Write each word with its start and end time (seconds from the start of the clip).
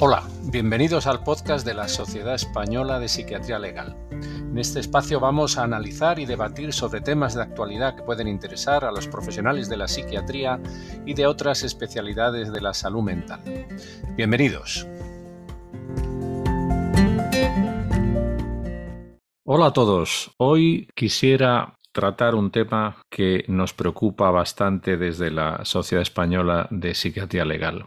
Hola, 0.00 0.22
bienvenidos 0.44 1.08
al 1.08 1.24
podcast 1.24 1.66
de 1.66 1.74
la 1.74 1.88
Sociedad 1.88 2.36
Española 2.36 3.00
de 3.00 3.08
Psiquiatría 3.08 3.58
Legal. 3.58 3.96
En 4.12 4.56
este 4.56 4.78
espacio 4.78 5.18
vamos 5.18 5.58
a 5.58 5.64
analizar 5.64 6.20
y 6.20 6.24
debatir 6.24 6.72
sobre 6.72 7.00
temas 7.00 7.34
de 7.34 7.42
actualidad 7.42 7.96
que 7.96 8.04
pueden 8.04 8.28
interesar 8.28 8.84
a 8.84 8.92
los 8.92 9.08
profesionales 9.08 9.68
de 9.68 9.76
la 9.76 9.88
psiquiatría 9.88 10.60
y 11.04 11.14
de 11.14 11.26
otras 11.26 11.64
especialidades 11.64 12.52
de 12.52 12.60
la 12.60 12.74
salud 12.74 13.02
mental. 13.02 13.40
Bienvenidos. 14.16 14.86
Hola 19.44 19.66
a 19.66 19.72
todos. 19.72 20.30
Hoy 20.36 20.88
quisiera 20.94 21.74
tratar 21.90 22.36
un 22.36 22.52
tema 22.52 23.02
que 23.10 23.44
nos 23.48 23.74
preocupa 23.74 24.30
bastante 24.30 24.96
desde 24.96 25.32
la 25.32 25.64
Sociedad 25.64 26.02
Española 26.02 26.68
de 26.70 26.94
Psiquiatría 26.94 27.44
Legal, 27.44 27.86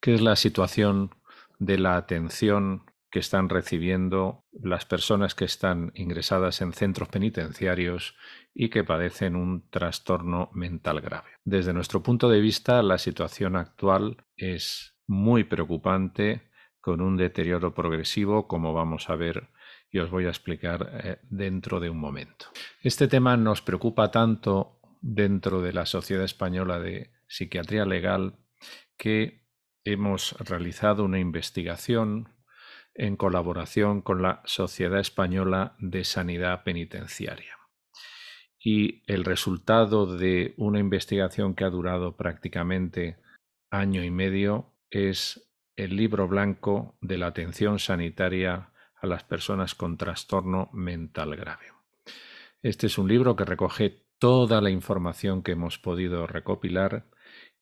que 0.00 0.14
es 0.14 0.22
la 0.22 0.34
situación 0.34 1.10
de 1.64 1.78
la 1.78 1.96
atención 1.96 2.90
que 3.08 3.20
están 3.20 3.48
recibiendo 3.48 4.44
las 4.52 4.84
personas 4.84 5.36
que 5.36 5.44
están 5.44 5.92
ingresadas 5.94 6.60
en 6.60 6.72
centros 6.72 7.08
penitenciarios 7.08 8.16
y 8.52 8.68
que 8.68 8.82
padecen 8.82 9.36
un 9.36 9.68
trastorno 9.70 10.50
mental 10.54 11.00
grave. 11.00 11.28
Desde 11.44 11.72
nuestro 11.72 12.02
punto 12.02 12.28
de 12.28 12.40
vista, 12.40 12.82
la 12.82 12.98
situación 12.98 13.54
actual 13.54 14.24
es 14.36 14.96
muy 15.06 15.44
preocupante, 15.44 16.50
con 16.80 17.00
un 17.00 17.16
deterioro 17.16 17.74
progresivo, 17.74 18.48
como 18.48 18.74
vamos 18.74 19.08
a 19.08 19.14
ver 19.14 19.50
y 19.88 20.00
os 20.00 20.10
voy 20.10 20.24
a 20.24 20.30
explicar 20.30 20.90
eh, 21.04 21.18
dentro 21.30 21.78
de 21.78 21.90
un 21.90 21.98
momento. 21.98 22.46
Este 22.80 23.06
tema 23.06 23.36
nos 23.36 23.62
preocupa 23.62 24.10
tanto 24.10 24.80
dentro 25.00 25.62
de 25.62 25.72
la 25.72 25.86
Sociedad 25.86 26.24
Española 26.24 26.80
de 26.80 27.12
Psiquiatría 27.28 27.84
Legal 27.84 28.34
que 28.96 29.41
hemos 29.84 30.32
realizado 30.38 31.04
una 31.04 31.18
investigación 31.18 32.28
en 32.94 33.16
colaboración 33.16 34.02
con 34.02 34.22
la 34.22 34.42
Sociedad 34.44 35.00
Española 35.00 35.76
de 35.78 36.04
Sanidad 36.04 36.62
Penitenciaria. 36.62 37.56
Y 38.58 39.02
el 39.06 39.24
resultado 39.24 40.16
de 40.16 40.54
una 40.56 40.78
investigación 40.78 41.54
que 41.54 41.64
ha 41.64 41.70
durado 41.70 42.16
prácticamente 42.16 43.16
año 43.70 44.04
y 44.04 44.10
medio 44.10 44.74
es 44.90 45.48
el 45.74 45.96
libro 45.96 46.28
blanco 46.28 46.96
de 47.00 47.18
la 47.18 47.28
atención 47.28 47.78
sanitaria 47.78 48.70
a 49.00 49.06
las 49.06 49.24
personas 49.24 49.74
con 49.74 49.96
trastorno 49.96 50.70
mental 50.72 51.34
grave. 51.34 51.72
Este 52.62 52.86
es 52.86 52.98
un 52.98 53.08
libro 53.08 53.34
que 53.34 53.44
recoge 53.44 54.04
toda 54.18 54.60
la 54.60 54.70
información 54.70 55.42
que 55.42 55.52
hemos 55.52 55.78
podido 55.78 56.28
recopilar 56.28 57.06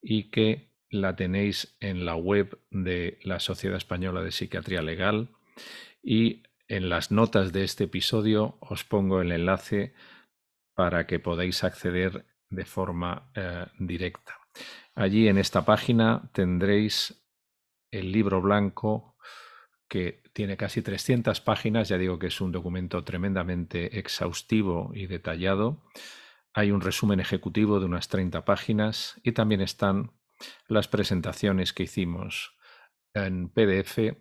y 0.02 0.30
que 0.30 0.69
la 0.90 1.16
tenéis 1.16 1.76
en 1.80 2.04
la 2.04 2.16
web 2.16 2.58
de 2.70 3.18
la 3.22 3.40
Sociedad 3.40 3.76
Española 3.76 4.22
de 4.22 4.32
Psiquiatría 4.32 4.82
Legal 4.82 5.28
y 6.02 6.42
en 6.68 6.88
las 6.88 7.10
notas 7.10 7.52
de 7.52 7.64
este 7.64 7.84
episodio 7.84 8.58
os 8.60 8.84
pongo 8.84 9.20
el 9.20 9.32
enlace 9.32 9.94
para 10.74 11.06
que 11.06 11.18
podáis 11.18 11.64
acceder 11.64 12.26
de 12.48 12.64
forma 12.64 13.30
eh, 13.34 13.66
directa. 13.78 14.38
Allí 14.94 15.28
en 15.28 15.38
esta 15.38 15.64
página 15.64 16.30
tendréis 16.32 17.24
el 17.90 18.12
libro 18.12 18.40
blanco 18.40 19.16
que 19.88 20.22
tiene 20.32 20.56
casi 20.56 20.82
300 20.82 21.40
páginas, 21.40 21.88
ya 21.88 21.98
digo 21.98 22.18
que 22.18 22.28
es 22.28 22.40
un 22.40 22.52
documento 22.52 23.02
tremendamente 23.02 23.98
exhaustivo 23.98 24.92
y 24.94 25.06
detallado. 25.06 25.82
Hay 26.52 26.70
un 26.70 26.80
resumen 26.80 27.20
ejecutivo 27.20 27.80
de 27.80 27.86
unas 27.86 28.08
30 28.08 28.44
páginas 28.44 29.20
y 29.24 29.32
también 29.32 29.60
están 29.60 30.12
las 30.68 30.88
presentaciones 30.88 31.72
que 31.72 31.84
hicimos 31.84 32.56
en 33.14 33.48
PDF 33.48 34.16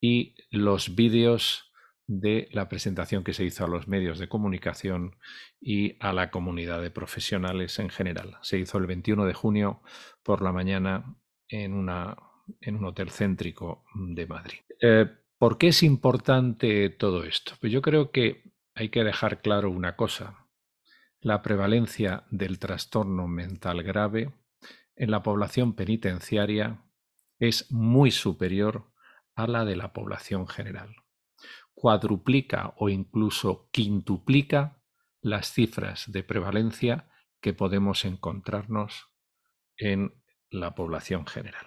y 0.00 0.34
los 0.50 0.94
vídeos 0.94 1.70
de 2.06 2.48
la 2.50 2.68
presentación 2.68 3.22
que 3.22 3.32
se 3.32 3.44
hizo 3.44 3.64
a 3.64 3.68
los 3.68 3.86
medios 3.86 4.18
de 4.18 4.28
comunicación 4.28 5.16
y 5.60 5.96
a 6.00 6.12
la 6.12 6.32
comunidad 6.32 6.82
de 6.82 6.90
profesionales 6.90 7.78
en 7.78 7.88
general. 7.88 8.36
Se 8.42 8.58
hizo 8.58 8.78
el 8.78 8.86
21 8.86 9.26
de 9.26 9.34
junio 9.34 9.80
por 10.24 10.42
la 10.42 10.50
mañana 10.50 11.16
en, 11.46 11.72
una, 11.72 12.16
en 12.60 12.76
un 12.76 12.86
hotel 12.86 13.10
céntrico 13.10 13.84
de 13.94 14.26
Madrid. 14.26 14.58
Eh, 14.80 15.06
¿Por 15.38 15.56
qué 15.56 15.68
es 15.68 15.84
importante 15.84 16.90
todo 16.90 17.22
esto? 17.22 17.52
Pues 17.60 17.72
yo 17.72 17.80
creo 17.80 18.10
que 18.10 18.42
hay 18.74 18.88
que 18.88 19.04
dejar 19.04 19.40
claro 19.40 19.70
una 19.70 19.94
cosa. 19.94 20.48
La 21.20 21.42
prevalencia 21.42 22.24
del 22.30 22.58
trastorno 22.58 23.28
mental 23.28 23.84
grave 23.84 24.32
en 25.00 25.10
la 25.10 25.22
población 25.22 25.72
penitenciaria 25.72 26.84
es 27.38 27.72
muy 27.72 28.10
superior 28.10 28.92
a 29.34 29.46
la 29.46 29.64
de 29.64 29.74
la 29.74 29.94
población 29.94 30.46
general. 30.46 30.94
Cuadruplica 31.72 32.74
o 32.76 32.90
incluso 32.90 33.70
quintuplica 33.72 34.82
las 35.22 35.54
cifras 35.54 36.12
de 36.12 36.22
prevalencia 36.22 37.08
que 37.40 37.54
podemos 37.54 38.04
encontrarnos 38.04 39.08
en 39.78 40.12
la 40.50 40.74
población 40.74 41.26
general. 41.26 41.66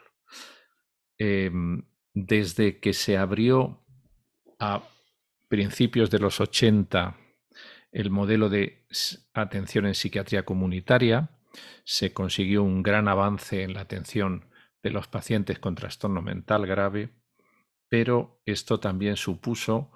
Em, 1.18 1.88
desde 2.14 2.80
que 2.80 2.94
se 2.94 3.18
abrió 3.18 3.84
a 4.60 4.84
principios 5.48 6.12
de 6.12 6.20
los 6.20 6.40
80 6.40 7.18
el 7.92 8.12
modelo 8.12 8.50
de 8.50 8.86
atención 9.34 9.88
en 9.88 9.96
psiquiatría 9.96 10.46
comunitaria, 10.46 11.32
se 11.84 12.14
consiguió 12.14 12.64
un 12.64 12.84
gran 12.84 13.08
avance 13.08 13.64
en 13.64 13.74
la 13.74 13.82
atención 13.82 14.50
de 14.82 14.92
los 14.92 15.08
pacientes 15.08 15.60
con 15.60 15.76
trastorno 15.76 16.22
mental 16.22 16.66
grave, 16.66 17.10
pero 17.90 18.42
esto 18.46 18.80
también 18.80 19.18
supuso 19.18 19.92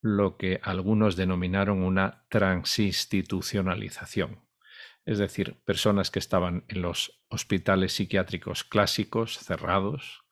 lo 0.00 0.36
que 0.36 0.60
algunos 0.62 1.16
denominaron 1.16 1.82
una 1.82 2.26
transinstitucionalización, 2.28 4.44
es 5.06 5.18
decir, 5.18 5.60
personas 5.64 6.10
que 6.10 6.18
estaban 6.18 6.64
en 6.68 6.82
los 6.82 7.22
hospitales 7.28 7.94
psiquiátricos 7.94 8.64
clásicos 8.64 9.38
cerrados 9.38 10.24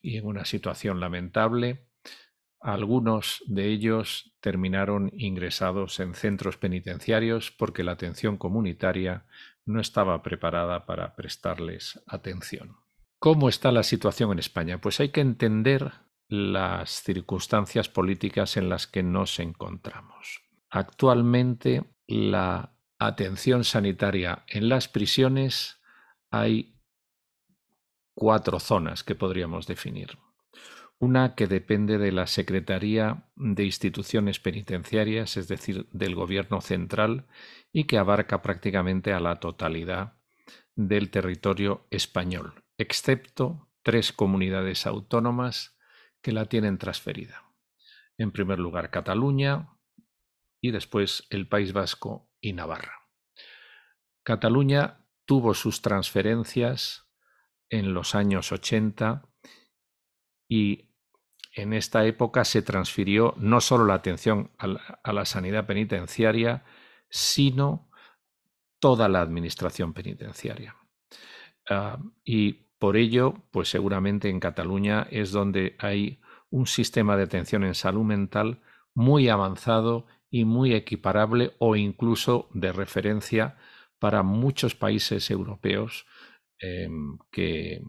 y 0.00 0.16
en 0.16 0.26
una 0.26 0.44
situación 0.44 0.98
lamentable, 0.98 1.91
algunos 2.62 3.42
de 3.46 3.66
ellos 3.66 4.32
terminaron 4.40 5.10
ingresados 5.14 5.98
en 6.00 6.14
centros 6.14 6.56
penitenciarios 6.56 7.50
porque 7.50 7.84
la 7.84 7.92
atención 7.92 8.36
comunitaria 8.36 9.26
no 9.64 9.80
estaba 9.80 10.22
preparada 10.22 10.86
para 10.86 11.14
prestarles 11.16 12.00
atención. 12.06 12.76
¿Cómo 13.18 13.48
está 13.48 13.70
la 13.72 13.82
situación 13.82 14.32
en 14.32 14.38
España? 14.38 14.80
Pues 14.80 15.00
hay 15.00 15.10
que 15.10 15.20
entender 15.20 15.92
las 16.28 17.02
circunstancias 17.02 17.88
políticas 17.88 18.56
en 18.56 18.68
las 18.68 18.86
que 18.86 19.02
nos 19.02 19.38
encontramos. 19.38 20.42
Actualmente 20.70 21.84
la 22.06 22.74
atención 22.98 23.64
sanitaria 23.64 24.44
en 24.48 24.68
las 24.68 24.88
prisiones 24.88 25.80
hay 26.30 26.78
cuatro 28.14 28.58
zonas 28.60 29.04
que 29.04 29.14
podríamos 29.14 29.66
definir. 29.66 30.18
Una 31.02 31.34
que 31.34 31.48
depende 31.48 31.98
de 31.98 32.12
la 32.12 32.28
Secretaría 32.28 33.24
de 33.34 33.64
Instituciones 33.64 34.38
Penitenciarias, 34.38 35.36
es 35.36 35.48
decir, 35.48 35.88
del 35.90 36.14
Gobierno 36.14 36.60
central, 36.60 37.26
y 37.72 37.88
que 37.88 37.98
abarca 37.98 38.40
prácticamente 38.40 39.12
a 39.12 39.18
la 39.18 39.40
totalidad 39.40 40.12
del 40.76 41.10
territorio 41.10 41.88
español, 41.90 42.62
excepto 42.78 43.68
tres 43.82 44.12
comunidades 44.12 44.86
autónomas 44.86 45.76
que 46.20 46.30
la 46.30 46.44
tienen 46.44 46.78
transferida. 46.78 47.52
En 48.16 48.30
primer 48.30 48.60
lugar, 48.60 48.90
Cataluña 48.90 49.70
y 50.60 50.70
después 50.70 51.26
el 51.30 51.48
País 51.48 51.72
Vasco 51.72 52.30
y 52.40 52.52
Navarra. 52.52 53.08
Cataluña 54.22 55.04
tuvo 55.24 55.54
sus 55.54 55.82
transferencias 55.82 57.08
en 57.70 57.92
los 57.92 58.14
años 58.14 58.52
80 58.52 59.28
y 60.48 60.91
en 61.54 61.72
esta 61.72 62.04
época 62.06 62.44
se 62.44 62.62
transfirió 62.62 63.34
no 63.36 63.60
solo 63.60 63.84
la 63.84 63.94
atención 63.94 64.50
a 64.58 65.12
la, 65.12 65.24
sanidad 65.24 65.66
penitenciaria, 65.66 66.64
sino 67.10 67.90
toda 68.78 69.08
la 69.08 69.20
administración 69.20 69.92
penitenciaria. 69.92 70.76
Ah, 71.68 71.98
y 72.24 72.52
por 72.78 72.96
ello, 72.96 73.34
pues 73.50 73.68
seguramente 73.68 74.28
en 74.28 74.40
Cataluña 74.40 75.06
es 75.10 75.30
donde 75.30 75.76
hay 75.78 76.20
un 76.50 76.66
sistema 76.66 77.16
de 77.16 77.24
atención 77.24 77.64
en 77.64 77.74
salud 77.74 78.04
mental 78.04 78.60
muy 78.94 79.28
avanzado 79.28 80.06
y 80.30 80.44
muy 80.44 80.74
equiparable 80.74 81.54
o 81.58 81.76
incluso 81.76 82.48
de 82.54 82.72
referencia 82.72 83.56
para 83.98 84.22
muchos 84.22 84.74
países 84.74 85.30
europeos 85.30 86.06
em, 86.58 87.18
que, 87.30 87.82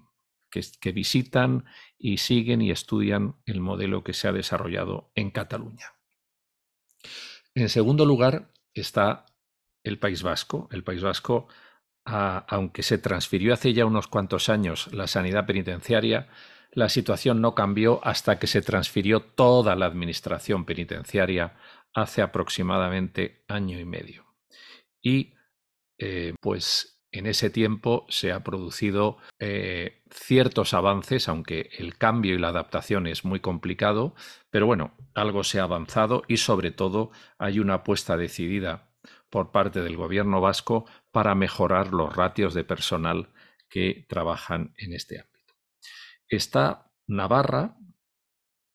que, 0.51 0.92
visitan 0.92 1.65
y 2.05 2.17
siguen 2.17 2.61
y 2.61 2.69
estudian 2.69 3.38
el 3.45 3.61
modelo 3.61 4.03
que 4.03 4.11
se 4.13 4.27
ha 4.27 4.33
desarrollado 4.33 5.09
en 5.15 5.31
Cataluña. 5.31 5.94
En 7.55 7.69
segundo 7.69 8.05
lugar 8.05 8.51
está 8.73 9.25
el 9.83 9.97
País 10.00 10.21
Vasco. 10.21 10.67
El 10.73 10.83
País 10.83 11.01
Vasco, 11.01 11.47
aunque 12.03 12.83
se 12.83 12.97
transfirió 12.97 13.53
hace 13.53 13.71
ya 13.71 13.85
unos 13.85 14.07
cuantos 14.07 14.50
años 14.50 14.91
la 14.91 15.07
sanidad 15.07 15.45
penitenciaria, 15.45 16.27
la 16.71 16.89
situación 16.89 17.39
no 17.39 17.55
cambió 17.55 18.05
hasta 18.05 18.38
que 18.38 18.47
se 18.47 18.61
transfirió 18.61 19.21
toda 19.21 19.77
la 19.77 19.85
administración 19.85 20.65
penitenciaria 20.65 21.55
hace 21.94 22.21
aproximadamente 22.21 23.45
año 23.47 23.79
y 23.79 23.85
medio. 23.85 24.25
Y 25.01 25.35
eh, 25.97 26.33
pues 26.41 26.92
en 27.13 27.27
ese 27.27 27.51
tiempo 27.51 28.06
se 28.10 28.31
ha 28.31 28.44
producido 28.44 29.18
eh, 29.39 30.01
ciertos 30.10 30.74
avances, 30.74 31.30
aunque 31.30 31.69
el 31.77 31.95
cambio 31.95 32.33
y 32.33 32.39
la 32.39 32.50
adaptación 32.50 33.06
es 33.06 33.24
muy 33.24 33.39
complicado, 33.39 34.15
pero 34.50 34.65
bueno, 34.65 34.98
algo 35.13 35.44
se 35.44 35.60
ha 35.60 35.63
avanzado 35.63 36.24
y 36.27 36.38
sobre 36.38 36.71
todo 36.71 37.12
hay 37.38 37.60
una 37.60 37.75
apuesta 37.75 38.18
decidida 38.18 38.89
por 39.30 39.51
parte 39.51 39.81
del 39.81 39.95
gobierno 39.95 40.42
vasco 40.42 40.86
para 41.12 41.36
mejorar 41.36 41.94
los 41.94 42.15
ratios 42.15 42.56
de 42.56 42.63
personal 42.63 43.30
que 43.69 44.06
trabajan 44.10 44.74
en 44.77 44.94
este 44.94 45.19
ámbito. 45.19 45.54
Está 46.27 46.92
Navarra, 47.06 47.77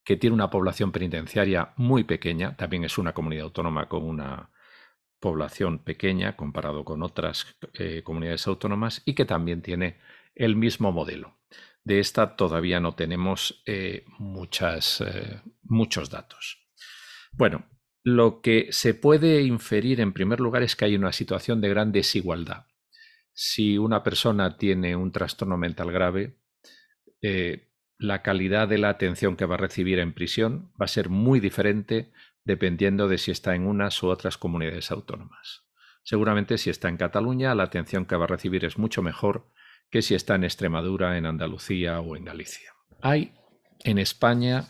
que 0.05 0.17
tiene 0.17 0.35
una 0.35 0.51
población 0.51 0.93
penitenciaria 0.93 1.73
muy 1.77 2.05
pequeña, 2.05 2.57
también 2.57 2.85
es 2.85 2.99
una 2.99 3.13
comunidad 3.13 3.45
autónoma 3.45 3.89
con 3.89 4.05
una 4.05 4.51
población 5.21 5.79
pequeña 5.81 6.37
comparado 6.37 6.85
con 6.85 7.03
otras 7.03 7.57
eh, 7.75 8.03
comunidades 8.03 8.47
autónomas 8.47 9.03
y 9.05 9.15
que 9.15 9.25
también 9.25 9.63
tiene 9.63 9.99
el 10.35 10.57
mismo 10.57 10.93
modelo. 10.93 11.37
De 11.85 12.01
esta 12.01 12.37
todavía 12.37 12.81
no 12.81 12.95
tenemos 12.95 13.63
eh, 13.67 14.05
eh, 14.05 15.41
muchos 15.63 16.11
datos. 16.11 16.59
Bueno, 17.33 17.67
lo 18.05 18.41
que 18.41 18.69
se 18.71 18.95
puede 18.95 19.43
inferir 19.43 20.01
en 20.01 20.13
primer 20.13 20.41
lugar 20.41 20.63
es 20.63 20.77
que 20.77 20.85
hay 20.85 20.95
una 20.97 21.13
situación 21.13 21.61
de 21.61 21.69
gran 21.69 21.93
desigualdad. 21.93 22.67
Si 23.33 23.79
una 23.79 24.03
persona 24.03 24.57
tiene 24.57 24.97
un 24.97 25.13
trastorno 25.13 25.57
mental 25.57 25.93
grave, 25.93 26.39
la 27.99 28.23
calidad 28.23 28.69
de 28.69 28.79
la 28.79 28.89
atención 28.89 29.37
que 29.37 29.45
va 29.45 29.55
a 29.55 29.59
recibir 29.59 29.99
en 29.99 30.13
prisión 30.13 30.73
va 30.81 30.85
a 30.85 30.89
ser 30.89 31.09
muy 31.09 31.41
diferente 31.41 32.13
dependiendo 32.49 33.09
de 33.09 33.19
si 33.19 33.31
está 33.31 33.55
en 33.55 33.67
unas 33.67 34.03
u 34.03 34.09
otras 34.09 34.39
comunidades 34.39 34.91
autónomas. 34.91 35.67
Seguramente 36.03 36.57
si 36.57 36.71
está 36.71 36.89
en 36.89 36.97
Cataluña, 36.97 37.55
la 37.55 37.65
atención 37.65 38.07
que 38.07 38.17
va 38.17 38.25
a 38.25 38.29
recibir 38.29 38.65
es 38.65 38.79
mucho 38.79 39.03
mejor 39.03 39.53
que 39.91 40.01
si 40.01 40.15
está 40.15 40.35
en 40.35 40.45
Extremadura, 40.45 41.19
en 41.19 41.27
Andalucía 41.27 42.01
o 42.01 42.17
en 42.17 42.25
Galicia. 42.25 42.73
Hay 43.03 43.35
en 43.85 43.99
España 43.99 44.65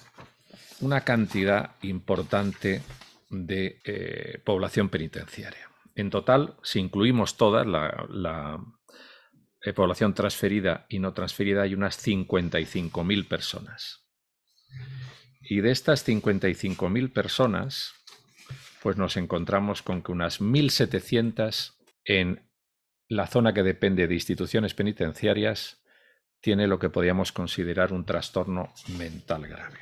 una 0.81 1.03
cantidad 1.03 1.77
importante 1.83 2.83
de 3.31 3.81
eh, 3.85 4.43
población 4.45 4.89
penitenciaria. 4.89 5.71
En 5.95 6.11
total, 6.11 6.57
si 6.65 6.81
incluimos 6.81 7.37
toda 7.37 7.65
la, 7.65 8.61
eh, 9.65 9.73
población 9.73 10.15
transferida 10.15 10.85
y 10.89 10.99
no 10.99 11.13
transferida, 11.13 11.63
hay 11.63 11.75
unas 11.75 12.05
55.000 12.05 13.29
personas. 13.29 14.05
Y 15.51 15.63
de 15.63 15.71
estas 15.71 16.07
55.000 16.07 17.11
personas, 17.11 17.95
pues 18.83 18.99
nos 18.99 19.17
encontramos 19.17 19.83
con 19.83 20.03
que 20.03 20.13
unas 20.13 20.43
1.700 20.43 21.75
en 22.05 22.47
la 23.09 23.27
zona 23.27 23.55
que 23.55 23.63
depende 23.63 24.07
de 24.07 24.15
instituciones 24.15 24.75
penitenciarias 24.75 25.83
tiene 26.41 26.67
lo 26.67 26.79
que 26.79 26.91
podríamos 26.91 27.33
considerar 27.33 27.95
un 27.95 28.05
trastorno 28.05 28.75
mental 28.99 29.49
grave. 29.49 29.79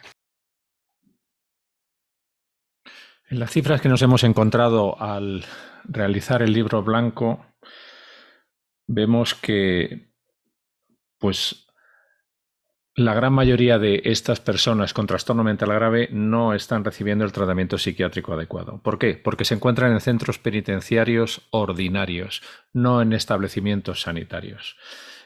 En 3.28 3.40
las 3.40 3.50
cifras 3.50 3.80
que 3.80 3.88
nos 3.88 4.02
hemos 4.02 4.22
encontrado 4.22 5.02
al 5.02 5.44
realizar 5.82 6.42
el 6.42 6.52
libro 6.52 6.84
blanco, 6.84 7.44
vemos 8.86 9.34
que 9.34 10.12
pues 11.18 11.65
la 12.96 13.12
gran 13.12 13.34
mayoría 13.34 13.78
de 13.78 14.00
estas 14.06 14.40
personas 14.40 14.94
con 14.94 15.06
trastorno 15.06 15.44
mental 15.44 15.68
grave 15.68 16.08
no 16.10 16.54
están 16.54 16.82
recibiendo 16.82 17.26
el 17.26 17.32
tratamiento 17.32 17.76
psiquiátrico 17.76 18.32
adecuado. 18.32 18.80
¿Por 18.82 18.98
qué? 18.98 19.20
Porque 19.22 19.44
se 19.44 19.52
encuentran 19.52 19.92
en 19.92 20.00
centros 20.00 20.38
penitenciarios 20.38 21.42
ordinarios, 21.50 22.42
no 22.72 23.02
en 23.02 23.12
establecimientos 23.12 24.00
sanitarios. 24.00 24.78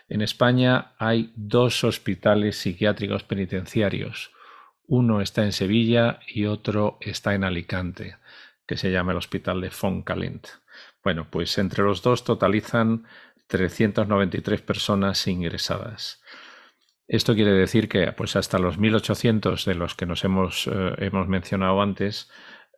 En 0.08 0.20
España 0.20 0.94
hay 0.99 1.32
dos 1.37 1.84
hospitales 1.84 2.56
psiquiátricos 2.56 3.22
penitenciarios. 3.22 4.32
Uno 4.88 5.20
está 5.20 5.44
en 5.44 5.52
Sevilla 5.52 6.19
y 6.26 6.46
otro 6.46 6.99
está 7.00 7.34
en 7.34 7.44
Alicante, 7.44 8.16
que 8.66 8.76
se 8.76 8.90
llama 8.90 9.12
el 9.12 9.19
Hospital 9.19 9.61
de 9.61 9.70
Foncalent. 9.70 10.49
Bueno, 11.05 11.28
pues 11.31 11.56
entre 11.56 11.84
los 11.84 12.02
dos 12.02 12.25
totalizan 12.25 13.06
393 13.46 14.61
personas 14.61 15.25
ingresadas. 15.28 16.20
Esto 17.11 17.35
quiere 17.35 17.51
decir 17.51 17.89
que 17.89 18.12
pues 18.12 18.37
hasta 18.37 18.61
los 18.61 18.79
1800 18.79 19.65
de 19.65 19.75
los 19.75 19.97
que 19.97 20.07
nos 20.07 20.23
hemos, 20.23 20.69
eh, 20.69 20.95
hemos 20.99 21.27
mencionado 21.27 21.83
antes, 21.83 22.31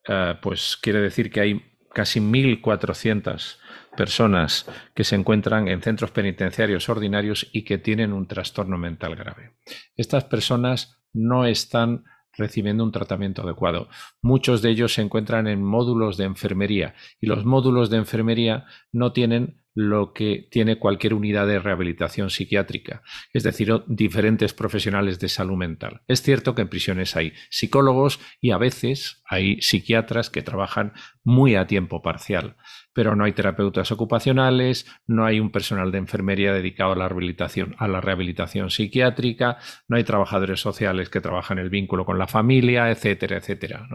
eh, 0.08 0.37
pues 0.40 0.79
quiere 0.81 1.00
decir 1.00 1.31
que 1.31 1.40
hay 1.43 1.62
casi 1.93 2.19
1400 2.19 3.61
personas 3.94 4.67
que 4.94 5.05
se 5.05 5.17
encuentran 5.17 5.69
en 5.69 5.82
centros 5.82 6.12
penitenciarios 6.12 6.88
ordinarios 6.88 7.46
y 7.52 7.64
que 7.64 7.76
tienen 7.76 8.14
un 8.14 8.26
trastorno 8.26 8.79
mental 8.79 9.17
grave. 9.17 9.52
Estas 9.96 10.25
personas 10.25 10.99
no 11.12 11.44
están 11.44 12.05
recibiendo 12.32 12.84
un 12.84 12.93
tratamiento 12.93 13.43
adecuado. 13.43 13.90
Muchos 14.23 14.62
de 14.62 14.70
ellos 14.70 14.94
se 14.94 15.02
encuentran 15.02 15.46
en 15.46 15.62
módulos 15.62 16.17
de 16.17 16.25
enfermería 16.25 16.94
y 17.20 17.26
los 17.26 17.44
módulos 17.44 17.90
de 17.90 17.99
enfermería 17.99 18.64
no 18.93 19.12
tienen 19.12 19.61
lo 19.74 20.12
que 20.12 20.48
tiene 20.50 20.78
cualquier 20.78 21.14
unidad 21.14 21.46
de 21.46 21.58
rehabilitación 21.58 22.30
psiquiátrica, 22.30 23.02
es 23.32 23.42
decir, 23.42 23.72
diferentes 23.86 24.52
profesionales 24.52 25.19
de 25.19 25.28
salud 25.28 25.56
mental. 25.56 26.02
Es 26.08 26.22
cierto 26.22 26.54
que 26.54 26.62
en 26.62 26.69
prisiones 26.69 27.16
hay 27.16 27.32
psicólogos 27.50 28.20
y 28.40 28.50
a 28.50 28.58
veces 28.58 29.22
hay 29.26 29.60
psiquiatras 29.62 30.28
que 30.30 30.42
trabajan 30.42 30.92
muy 31.24 31.54
a 31.54 31.66
tiempo 31.66 32.02
parcial, 32.02 32.56
pero 32.92 33.16
no 33.16 33.24
hay 33.24 33.32
terapeutas 33.32 33.92
ocupacionales, 33.92 34.86
no 35.06 35.24
hay 35.24 35.40
un 35.40 35.50
personal 35.50 35.90
de 35.90 35.98
enfermería 35.98 36.52
dedicado 36.52 36.92
a 36.92 36.96
la 36.96 37.08
rehabilitación, 37.08 37.74
a 37.78 37.88
la 37.88 38.00
rehabilitación 38.00 38.70
psiquiátrica, 38.70 39.58
no 39.88 39.96
hay 39.96 40.04
trabajadores 40.04 40.60
sociales 40.60 41.08
que 41.08 41.20
trabajan 41.20 41.58
el 41.58 41.70
vínculo 41.70 42.04
con 42.04 42.19
la 42.19 42.26
familia, 42.26 42.90
etcétera, 42.90 43.38
etcétera. 43.38 43.88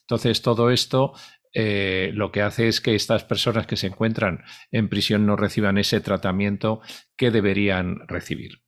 Entonces, 0.00 0.42
todo 0.42 0.70
esto 0.70 1.14
eh, 1.54 2.10
lo 2.14 2.32
que 2.32 2.42
hace 2.42 2.68
es 2.68 2.80
que 2.80 2.94
estas 2.94 3.24
personas 3.24 3.66
que 3.66 3.76
se 3.76 3.86
encuentran 3.86 4.42
en 4.72 4.88
prisión 4.88 5.24
no 5.24 5.36
reciban 5.36 5.78
ese 5.78 6.00
tratamiento 6.00 6.80
que 7.16 7.30
deberían 7.30 8.06
recibir. 8.08 8.62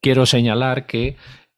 Quiero 0.00 0.26
señalar 0.26 0.86
que 0.86 1.16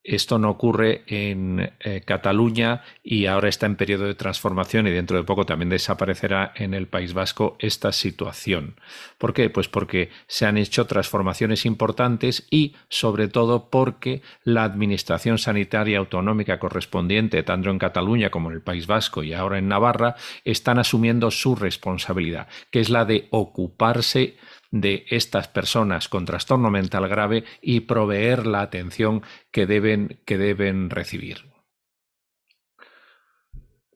esto 0.09 0.39
no 0.39 0.51
ocurre 0.51 1.03
en 1.07 1.71
eh, 1.81 2.03
Cataluña 2.05 2.83
y 3.05 3.27
ahora 3.27 3.49
está 3.49 3.67
en 3.67 3.77
periodo 3.77 4.07
de 4.07 4.15
transformación 4.15 4.87
y 4.87 4.91
dentro 4.91 5.19
de 5.19 5.25
poco 5.25 5.45
también 5.45 5.69
desaparecerá 5.69 6.53
en 6.57 6.73
el 6.73 6.87
País 6.87 7.13
Vasco 7.13 7.57
esta 7.59 7.93
situación. 7.93 8.77
¿Por 9.19 9.35
qué? 9.35 9.51
Pues 9.51 9.69
porque 9.69 10.11
se 10.27 10.47
han 10.47 10.57
hecho 10.57 10.87
transformaciones 10.87 11.67
importantes 11.67 12.47
y 12.51 12.75
sobre 12.89 13.29
todo 13.29 13.69
porque 13.69 14.23
la 14.45 14.65
Administración 14.65 15.39
Sanitaria 15.39 15.99
Autonómica 15.99 16.59
correspondiente, 16.59 17.43
tanto 17.43 17.71
en 17.71 17.79
Cataluña 17.79 18.31
como 18.31 18.49
en 18.49 18.57
el 18.57 18.63
País 18.63 18.87
Vasco 18.87 19.23
y 19.23 19.35
ahora 19.35 19.59
en 19.59 19.69
Navarra, 19.69 20.17
están 20.45 20.79
asumiendo 20.79 21.31
su 21.31 21.55
responsabilidad, 21.55 22.49
que 22.71 22.81
es 22.81 22.89
la 22.89 23.05
de 23.05 23.29
ocuparse 23.31 24.37
de 24.71 25.07
estas 25.09 25.49
personas 25.49 26.09
con 26.09 26.25
trastorno 26.25 26.71
mental 26.71 27.09
grave 27.09 27.45
y 27.63 27.81
proveer 27.81 28.47
la 28.47 28.61
atención 28.61 29.23
que 29.51 29.67
deben, 29.67 30.21
que 30.25 30.39
deben 30.39 30.91
recibir. 30.91 31.51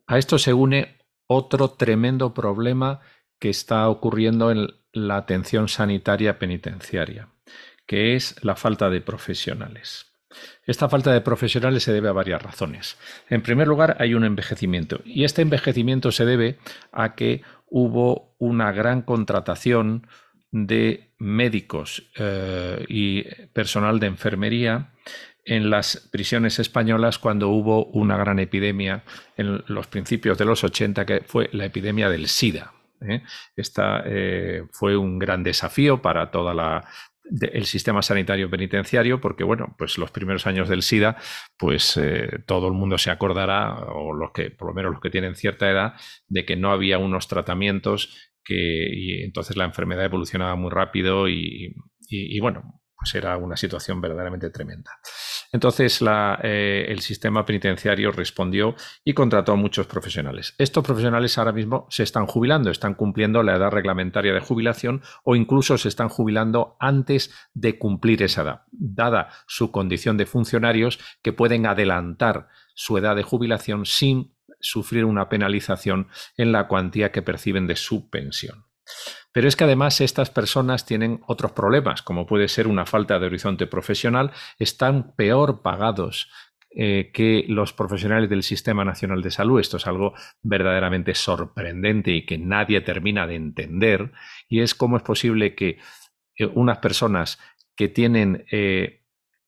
A 0.07 0.19
esto 0.19 0.39
se 0.39 0.53
une 0.53 0.99
otro 1.27 1.71
tremendo 1.71 2.35
problema 2.35 3.01
que 3.39 3.51
está 3.51 3.89
ocurriendo 3.89 4.51
en 4.51 4.69
la 4.93 5.17
atención 5.17 5.69
sanitaria 5.69 6.39
penitenciaria, 6.39 7.29
que 7.87 8.15
es 8.15 8.37
la 8.45 8.57
falta 8.57 8.91
de 8.91 9.01
profesionales. 9.01 10.13
Esta 10.65 10.89
falta 10.89 11.13
de 11.13 11.21
profesionales 11.21 11.83
se 11.83 11.93
debe 11.93 12.09
a 12.09 12.13
varias 12.13 12.43
razones. 12.43 12.99
En 13.29 13.43
primer 13.43 13.69
lugar, 13.69 13.97
hay 14.01 14.15
un 14.15 14.25
envejecimiento 14.25 15.01
y 15.05 15.25
este 15.25 15.43
envejecimiento 15.43 16.13
se 16.13 16.25
debe 16.25 16.59
a 16.91 17.15
que 17.15 17.43
hubo 17.67 18.35
una 18.39 18.73
gran 18.73 19.03
contratación 19.03 20.07
de 20.53 21.15
médicos 21.19 22.11
eh, 22.17 22.85
y 22.89 23.25
personal 23.53 23.99
de 23.99 24.07
enfermería 24.07 24.93
en 25.45 25.71
las 25.71 26.09
prisiones 26.13 26.59
españolas 26.59 27.19
cuando 27.19 27.49
hubo 27.49 27.87
una 27.87 28.17
gran 28.17 28.39
epidemia 28.39 29.03
en 29.37 29.65
los 29.67 29.89
principios 29.89 30.39
de 30.39 30.45
los 30.45 30.63
80, 30.63 31.05
que 31.05 31.21
fue 31.27 31.49
la 31.53 31.65
epidemia 31.65 32.09
del 32.09 32.29
SIDA. 32.29 32.75
¿eh? 33.01 33.23
Esta 33.57 34.03
eh, 34.05 34.65
fue 34.71 34.97
un 34.97 35.19
gran 35.19 35.43
desafío 35.43 36.01
para 36.01 36.31
toda 36.31 36.55
la 36.55 36.87
el 37.41 37.65
sistema 37.65 38.03
sanitario 38.03 38.51
penitenciario, 38.51 39.21
porque 39.21 39.43
bueno, 39.43 39.75
pues 39.79 39.97
los 39.97 40.11
primeros 40.11 40.47
años 40.47 40.69
del 40.69 40.83
SIDA, 40.83 41.17
pues 41.57 41.99
todo 42.47 42.67
el 42.67 42.75
mundo 42.75 42.99
se 42.99 43.11
acordará, 43.11 43.77
o 43.87 44.13
los 44.13 44.33
que, 44.33 44.51
por 44.51 44.69
lo 44.69 44.75
menos 44.75 44.93
los 44.93 45.01
que 45.01 45.09
tienen 45.09 45.37
cierta 45.37 45.71
edad, 45.71 45.95
de 46.27 46.45
que 46.45 46.57
no 46.57 46.73
había 46.73 46.99
unos 46.99 47.29
tratamientos 47.29 48.32
que 48.45 48.55
y 48.55 49.23
entonces 49.23 49.57
la 49.57 49.65
enfermedad 49.65 50.05
evolucionaba 50.05 50.57
muy 50.57 50.71
rápido 50.71 51.29
y, 51.29 51.75
bueno, 52.41 52.81
pues 52.97 53.15
era 53.15 53.37
una 53.37 53.57
situación 53.57 54.01
verdaderamente 54.01 54.51
tremenda. 54.51 54.91
Entonces 55.53 56.01
eh, 56.43 56.87
el 56.89 57.01
sistema 57.01 57.45
penitenciario 57.45 58.11
respondió 58.11 58.75
y 59.05 59.13
contrató 59.13 59.53
a 59.53 59.57
muchos 59.57 59.87
profesionales. 59.87 60.55
Estos 60.57 60.83
profesionales 60.83 61.37
ahora 61.37 61.53
mismo 61.53 61.87
se 61.91 62.05
están 62.05 62.27
jubilando, 62.27 62.71
están 62.71 62.95
cumpliendo 62.95 63.43
la 63.43 63.57
edad 63.57 63.71
reglamentaria 63.71 64.33
de 64.33 64.41
jubilación 64.41 65.03
o 65.25 65.37
incluso 65.37 65.77
se 65.77 65.89
están 65.89 66.09
jubilando 66.09 66.77
antes 66.81 67.35
de 67.53 67.79
cumplir 67.79 68.23
esa 68.23 68.43
edad, 68.43 68.63
dada 68.71 69.29
su 69.47 69.71
condición 69.73 70.17
de 70.17 70.27
funcionarios 70.27 70.99
que 71.23 71.35
pueden 71.35 71.67
adelantar 71.67 72.49
su 72.75 72.97
edad 72.97 73.15
de 73.17 73.23
jubilación 73.23 73.85
sin 73.85 74.32
sufrir 74.63 75.05
una 75.05 75.29
penalización 75.29 76.09
en 76.39 76.53
la 76.53 76.67
cuantía 76.69 77.13
que 77.13 77.21
perciben 77.21 77.67
de 77.67 77.77
su 77.77 78.09
pensión. 78.09 78.65
Pero 79.33 79.49
es 79.49 79.57
que 79.57 79.65
además 79.65 80.01
estas 80.01 80.31
personas 80.31 80.87
tienen 80.87 81.21
otros 81.27 81.53
problemas, 81.53 82.03
como 82.03 82.27
puede 82.27 82.49
ser 82.49 82.67
una 82.67 82.87
falta 82.87 83.19
de 83.19 83.27
horizonte 83.27 83.67
profesional, 83.67 84.33
están 84.59 85.15
peor 85.15 85.63
pagados 85.63 86.31
eh, 86.75 87.11
que 87.13 87.45
los 87.49 87.75
profesionales 87.75 88.31
del 88.31 88.43
Sistema 88.43 88.83
Nacional 88.83 89.21
de 89.21 89.31
Salud. 89.31 89.61
Esto 89.61 89.77
es 89.77 89.87
algo 89.87 90.15
verdaderamente 90.43 91.15
sorprendente 91.15 92.13
y 92.13 92.25
que 92.25 92.39
nadie 92.39 92.81
termina 92.81 93.27
de 93.27 93.35
entender. 93.35 94.13
Y 94.49 94.61
es 94.61 94.75
cómo 94.75 94.97
es 94.97 95.03
posible 95.03 95.55
que 95.55 95.79
eh, 96.39 96.47
unas 96.55 96.79
personas 96.79 97.39
que 97.77 97.89
tienen 97.89 98.47
eh, 98.51 99.02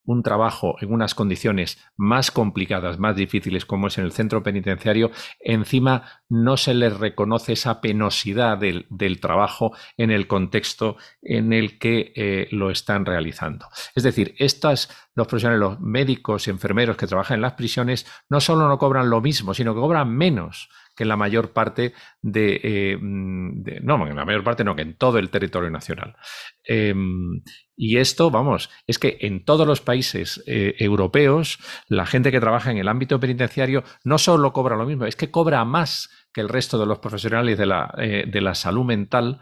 un 0.04 0.23
trabajo 0.23 0.76
en 0.80 0.92
unas 0.92 1.14
condiciones 1.14 1.78
más 1.96 2.30
complicadas, 2.30 2.99
más 2.99 3.16
difíciles, 3.16 3.64
como 3.64 3.88
es 3.88 3.99
en 3.99 4.04
el 4.04 4.12
centro 4.12 4.42
penitenciario, 4.42 5.11
encima 5.40 6.04
no 6.28 6.56
se 6.56 6.75
les 6.75 6.96
reconoce 6.99 7.54
esa 7.54 7.80
penosidad 7.80 8.58
del, 8.58 8.87
trabajo 9.20 9.73
en 9.96 10.11
el 10.11 10.26
contexto 10.26 10.96
en 11.23 11.52
el 11.52 11.78
que 11.78 12.12
eh, 12.16 12.49
lo 12.50 12.70
están 12.70 13.06
realizando. 13.06 13.68
Es 13.94 14.02
decir, 14.02 14.34
estas, 14.38 14.88
los 15.14 15.26
profesionales, 15.26 15.61
los 15.61 15.80
médicos 15.80 16.49
enfermeros 16.49 16.96
que 16.96 17.06
trabajan 17.06 17.37
en 17.37 17.42
las 17.42 17.54
prisiones, 17.54 18.06
no 18.28 18.40
solo 18.40 18.68
no 18.68 18.78
cobran 18.78 19.08
lo 19.08 19.20
mismo, 19.20 19.54
sino 19.54 19.75
que 19.75 19.80
cobran 19.80 20.11
menos 20.11 20.68
que 20.95 21.05
en 21.05 21.09
la 21.09 21.17
mayor 21.17 21.53
parte 21.53 21.93
de, 22.23 22.61
eh, 22.63 22.99
no, 23.01 24.07
en 24.07 24.17
la 24.17 24.25
mayor 24.25 24.45
parte 24.45 24.65
no, 24.65 24.77
que 24.77 24.83
en 24.83 24.97
todo 24.97 25.19
el 25.19 25.31
territorio 25.31 25.71
nacional. 25.71 26.17
Em, 26.63 27.43
y 27.77 27.99
esto, 27.99 28.31
vamos, 28.31 28.71
es 28.87 28.99
que 28.99 29.19
en 29.21 29.45
todos 29.45 29.67
los 29.67 29.81
países 29.81 30.43
eh, 30.47 30.75
europeos, 30.79 31.59
la 31.89 32.07
gente 32.07 32.31
que 32.31 32.41
trabaja 32.41 32.71
en 32.71 32.79
el 32.79 32.89
ámbito 32.89 33.19
penitenciario 33.19 33.83
no 34.05 34.19
solo 34.19 34.53
cobra 34.53 34.77
lo 34.77 34.87
mismo, 34.87 35.07
es 35.07 35.17
que 35.17 35.31
cobra 35.31 35.65
más 35.65 36.11
que 36.33 36.41
el 36.41 36.49
resto 36.49 36.79
de 36.79 36.87
los 36.87 36.99
profesionales 37.01 37.59
de 37.59 37.67
la, 37.67 37.93
eh, 37.99 38.25
de 38.27 38.41
la 38.41 38.55
salud 38.55 38.85
mental 38.85 39.41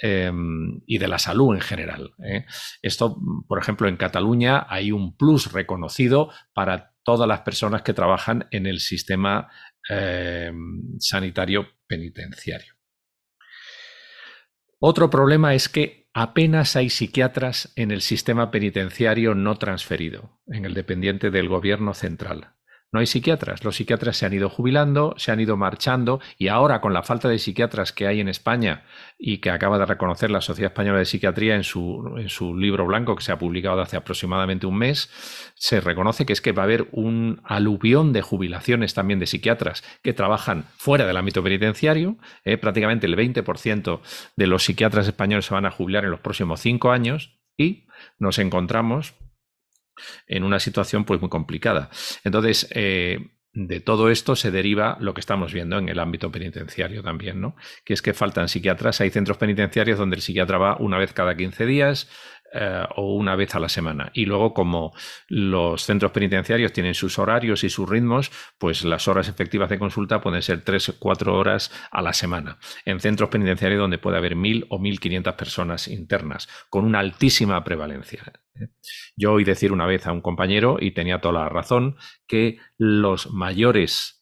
em, 0.00 0.80
y 0.86 0.98
de 0.98 1.08
la 1.08 1.18
salud 1.18 1.54
en 1.54 1.60
general. 1.60 2.12
Esto, 2.82 3.16
por 3.46 3.60
ejemplo, 3.60 3.88
en 3.88 3.96
Cataluña 3.96 4.66
hay 4.68 4.90
un 4.90 5.16
plus 5.16 5.52
reconocido 5.52 6.30
para 6.54 6.91
todas 7.04 7.28
las 7.28 7.40
personas 7.40 7.82
que 7.82 7.94
trabajan 7.94 8.46
en 8.50 8.66
el 8.66 8.80
sistema 8.80 9.50
Em, 9.88 11.00
sanitario 11.00 11.66
penitenciario. 11.88 12.74
Otro 14.78 15.10
problema 15.10 15.54
es 15.54 15.68
que 15.68 16.08
apenas 16.12 16.76
hay 16.76 16.88
psiquiatras 16.88 17.72
en 17.74 17.90
el 17.90 18.00
sistema 18.00 18.52
penitenciario 18.52 19.34
no 19.34 19.58
transferido, 19.58 20.40
en 20.46 20.64
el 20.64 20.74
dependiente 20.74 21.30
del 21.30 21.48
gobierno 21.48 21.94
central. 21.94 22.54
No 22.92 23.00
hay 23.00 23.06
psiquiatras. 23.06 23.64
Los 23.64 23.76
psiquiatras 23.76 24.18
se 24.18 24.26
han 24.26 24.34
ido 24.34 24.50
jubilando, 24.50 25.14
se 25.16 25.32
han 25.32 25.40
ido 25.40 25.56
marchando 25.56 26.20
y 26.36 26.48
ahora 26.48 26.82
con 26.82 26.92
la 26.92 27.02
falta 27.02 27.26
de 27.26 27.38
psiquiatras 27.38 27.90
que 27.90 28.06
hay 28.06 28.20
en 28.20 28.28
España 28.28 28.84
y 29.18 29.38
que 29.38 29.48
acaba 29.48 29.78
de 29.78 29.86
reconocer 29.86 30.30
la 30.30 30.42
Sociedad 30.42 30.72
Española 30.72 30.98
de 30.98 31.06
Psiquiatría 31.06 31.54
en 31.56 31.64
su, 31.64 32.16
en 32.18 32.28
su 32.28 32.54
libro 32.54 32.86
blanco 32.86 33.16
que 33.16 33.22
se 33.22 33.32
ha 33.32 33.38
publicado 33.38 33.80
hace 33.80 33.96
aproximadamente 33.96 34.66
un 34.66 34.76
mes, 34.76 35.10
se 35.54 35.80
reconoce 35.80 36.26
que 36.26 36.34
es 36.34 36.42
que 36.42 36.52
va 36.52 36.64
a 36.64 36.66
haber 36.66 36.88
un 36.92 37.40
aluvión 37.44 38.12
de 38.12 38.20
jubilaciones 38.20 38.92
también 38.92 39.18
de 39.18 39.26
psiquiatras 39.26 39.82
que 40.02 40.12
trabajan 40.12 40.66
fuera 40.76 41.06
del 41.06 41.16
ámbito 41.16 41.42
penitenciario. 41.42 42.18
Eh, 42.44 42.58
prácticamente 42.58 43.06
el 43.06 43.16
20% 43.16 44.00
de 44.36 44.46
los 44.46 44.64
psiquiatras 44.64 45.06
españoles 45.06 45.46
se 45.46 45.54
van 45.54 45.64
a 45.64 45.70
jubilar 45.70 46.04
en 46.04 46.10
los 46.10 46.20
próximos 46.20 46.60
cinco 46.60 46.90
años 46.90 47.38
y 47.56 47.86
nos 48.18 48.38
encontramos 48.38 49.14
en 50.26 50.44
una 50.44 50.60
situación 50.60 51.04
pues 51.04 51.20
muy 51.20 51.30
complicada. 51.30 51.90
Entonces, 52.24 52.68
eh, 52.74 53.18
de 53.54 53.80
todo 53.80 54.08
esto 54.08 54.34
se 54.34 54.50
deriva 54.50 54.96
lo 55.00 55.12
que 55.12 55.20
estamos 55.20 55.52
viendo 55.52 55.78
en 55.78 55.88
el 55.88 55.98
ámbito 55.98 56.32
penitenciario 56.32 57.02
también, 57.02 57.40
¿no? 57.40 57.54
Que 57.84 57.92
es 57.92 58.00
que 58.00 58.14
faltan 58.14 58.48
psiquiatras. 58.48 59.00
Hay 59.00 59.10
centros 59.10 59.36
penitenciarios 59.36 59.98
donde 59.98 60.16
el 60.16 60.22
psiquiatra 60.22 60.58
va 60.58 60.76
una 60.78 60.98
vez 60.98 61.12
cada 61.12 61.36
15 61.36 61.66
días, 61.66 62.08
eh, 62.54 62.84
o 62.96 63.14
una 63.14 63.36
vez 63.36 63.54
a 63.54 63.60
la 63.60 63.68
semana. 63.68 64.10
Y 64.14 64.26
luego, 64.26 64.52
como 64.52 64.92
los 65.28 65.82
centros 65.84 66.12
penitenciarios 66.12 66.72
tienen 66.72 66.94
sus 66.94 67.18
horarios 67.18 67.64
y 67.64 67.70
sus 67.70 67.88
ritmos, 67.88 68.30
pues 68.58 68.84
las 68.84 69.08
horas 69.08 69.28
efectivas 69.28 69.70
de 69.70 69.78
consulta 69.78 70.20
pueden 70.20 70.42
ser 70.42 70.62
tres 70.62 70.88
o 70.88 70.98
cuatro 70.98 71.34
horas 71.34 71.70
a 71.90 72.02
la 72.02 72.12
semana. 72.12 72.58
En 72.84 73.00
centros 73.00 73.30
penitenciarios 73.30 73.80
donde 73.80 73.98
puede 73.98 74.18
haber 74.18 74.36
mil 74.36 74.66
o 74.68 74.78
mil 74.78 75.00
quinientas 75.00 75.34
personas 75.34 75.88
internas, 75.88 76.48
con 76.68 76.84
una 76.84 76.98
altísima 76.98 77.64
prevalencia. 77.64 78.22
Yo 79.16 79.32
oí 79.32 79.44
decir 79.44 79.72
una 79.72 79.86
vez 79.86 80.06
a 80.06 80.12
un 80.12 80.20
compañero, 80.20 80.76
y 80.80 80.92
tenía 80.92 81.20
toda 81.20 81.40
la 81.40 81.48
razón, 81.48 81.96
que 82.26 82.58
los 82.76 83.30
mayores 83.32 84.21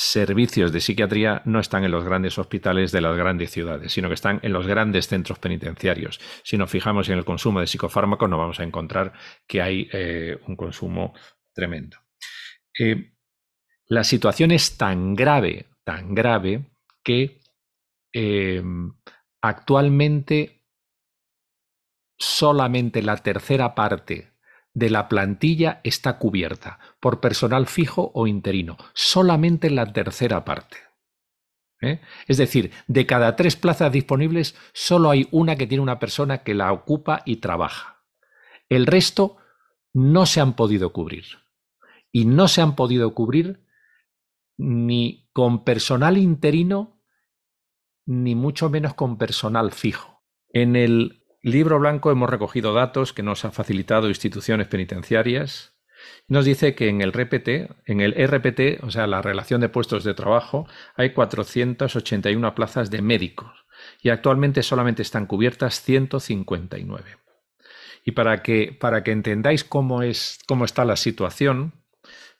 servicios 0.00 0.72
de 0.72 0.80
psiquiatría 0.80 1.42
no 1.44 1.60
están 1.60 1.84
en 1.84 1.90
los 1.90 2.04
grandes 2.04 2.38
hospitales 2.38 2.90
de 2.90 3.02
las 3.02 3.14
grandes 3.18 3.50
ciudades, 3.50 3.92
sino 3.92 4.08
que 4.08 4.14
están 4.14 4.40
en 4.42 4.54
los 4.54 4.66
grandes 4.66 5.08
centros 5.08 5.38
penitenciarios. 5.38 6.18
Si 6.42 6.56
nos 6.56 6.70
fijamos 6.70 7.10
en 7.10 7.18
el 7.18 7.26
consumo 7.26 7.60
de 7.60 7.66
psicofármacos, 7.66 8.28
no 8.30 8.38
vamos 8.38 8.58
a 8.60 8.64
encontrar 8.64 9.12
que 9.46 9.60
hay 9.60 9.88
eh, 9.92 10.38
un 10.46 10.56
consumo 10.56 11.12
tremendo. 11.52 11.98
Eh, 12.78 13.12
la 13.88 14.02
situación 14.02 14.52
es 14.52 14.78
tan 14.78 15.14
grave, 15.14 15.66
tan 15.84 16.14
grave, 16.14 16.64
que 17.04 17.42
eh, 18.14 18.62
actualmente 19.42 20.64
solamente 22.16 23.02
la 23.02 23.18
tercera 23.18 23.74
parte 23.74 24.29
de 24.80 24.90
la 24.90 25.08
plantilla 25.08 25.80
está 25.84 26.18
cubierta 26.18 26.80
por 26.98 27.20
personal 27.20 27.66
fijo 27.66 28.10
o 28.14 28.26
interino, 28.26 28.78
solamente 28.94 29.70
la 29.70 29.92
tercera 29.92 30.44
parte. 30.44 30.78
¿eh? 31.82 32.00
Es 32.26 32.38
decir, 32.38 32.72
de 32.88 33.06
cada 33.06 33.36
tres 33.36 33.56
plazas 33.56 33.92
disponibles, 33.92 34.56
solo 34.72 35.10
hay 35.10 35.28
una 35.30 35.56
que 35.56 35.66
tiene 35.66 35.82
una 35.82 35.98
persona 36.00 36.42
que 36.42 36.54
la 36.54 36.72
ocupa 36.72 37.22
y 37.26 37.36
trabaja. 37.36 38.02
El 38.70 38.86
resto 38.86 39.36
no 39.92 40.24
se 40.24 40.40
han 40.40 40.54
podido 40.54 40.92
cubrir. 40.92 41.26
Y 42.10 42.24
no 42.24 42.48
se 42.48 42.62
han 42.62 42.74
podido 42.74 43.14
cubrir 43.14 43.64
ni 44.56 45.28
con 45.32 45.62
personal 45.62 46.16
interino, 46.16 47.02
ni 48.06 48.34
mucho 48.34 48.70
menos 48.70 48.94
con 48.94 49.18
personal 49.18 49.72
fijo. 49.72 50.24
En 50.48 50.74
el 50.74 51.19
libro 51.42 51.78
blanco 51.78 52.10
hemos 52.10 52.28
recogido 52.28 52.74
datos 52.74 53.12
que 53.12 53.22
nos 53.22 53.44
han 53.44 53.52
facilitado 53.52 54.08
instituciones 54.08 54.66
penitenciarias. 54.66 55.74
Nos 56.28 56.44
dice 56.44 56.74
que 56.74 56.88
en 56.88 57.00
el 57.00 57.12
RPT, 57.12 57.48
en 57.86 58.00
el 58.00 58.12
RPT, 58.12 58.82
o 58.82 58.90
sea, 58.90 59.06
la 59.06 59.22
relación 59.22 59.60
de 59.60 59.68
puestos 59.68 60.04
de 60.04 60.14
trabajo, 60.14 60.66
hay 60.96 61.12
481 61.12 62.54
plazas 62.54 62.90
de 62.90 63.02
médicos 63.02 63.66
y 64.02 64.10
actualmente 64.10 64.62
solamente 64.62 65.02
están 65.02 65.26
cubiertas 65.26 65.82
159. 65.82 67.16
Y 68.04 68.12
para 68.12 68.42
que, 68.42 68.76
para 68.78 69.02
que 69.02 69.12
entendáis 69.12 69.64
cómo, 69.64 70.02
es, 70.02 70.38
cómo 70.46 70.64
está 70.64 70.84
la 70.84 70.96
situación, 70.96 71.74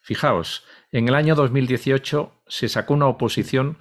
fijaos, 0.01 0.65
en 0.93 1.09
el 1.09 1.15
año 1.15 1.35
2018 1.35 2.33
se 2.47 2.69
sacó 2.69 2.95
una 2.95 3.07
oposición 3.07 3.79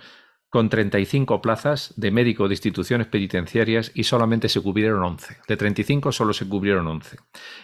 con 0.50 0.70
35 0.70 1.42
plazas 1.42 1.94
de 1.96 2.12
médico 2.12 2.48
de 2.48 2.56
instituciones 2.56 3.08
penitenciarias 3.08 3.92
y 3.94 4.04
solamente 4.04 4.50
se 4.50 4.62
cubrieron 4.62 5.04
11. 5.04 5.38
De 5.48 5.58
35 5.58 6.12
solo 6.12 6.34
se 6.34 6.48
cubrieron 6.48 6.88
11. 6.88 7.18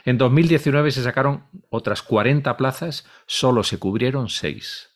En 0.06 0.18
2019 0.18 0.92
se 0.92 1.04
sacaron 1.04 1.46
otras 1.70 2.04
40 2.04 2.56
plazas, 2.58 3.08
solo 3.26 3.64
se 3.64 3.80
cubrieron 3.80 4.30
6. 4.30 4.92